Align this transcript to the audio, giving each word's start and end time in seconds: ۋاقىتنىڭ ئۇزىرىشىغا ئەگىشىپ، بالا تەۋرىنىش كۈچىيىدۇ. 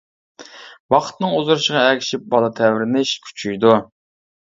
ۋاقىتنىڭ 0.93 1.35
ئۇزىرىشىغا 1.39 1.83
ئەگىشىپ، 1.89 2.23
بالا 2.31 2.49
تەۋرىنىش 2.61 3.13
كۈچىيىدۇ. 3.27 3.75